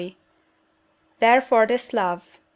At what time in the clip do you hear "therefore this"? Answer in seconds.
1.19-1.93